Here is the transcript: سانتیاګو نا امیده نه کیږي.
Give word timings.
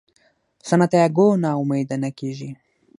سانتیاګو 0.67 1.27
نا 1.41 1.49
امیده 1.61 1.95
نه 2.03 2.09
کیږي. 2.17 2.49